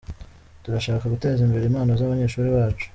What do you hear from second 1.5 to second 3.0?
impano z’abanyeshuri bacu.